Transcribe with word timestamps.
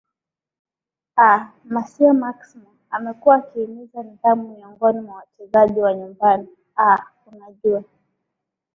aa 1.17 1.47
masio 1.69 2.13
maximo 2.13 2.71
amekuwa 2.89 3.35
akihimiza 3.35 4.03
nidhamu 4.03 4.55
miongoni 4.55 4.99
mwa 5.01 5.15
wachezaji 5.15 5.79
wa 5.81 5.93
nyumbani 5.93 6.47
aa 6.77 7.05
unajua 7.25 7.83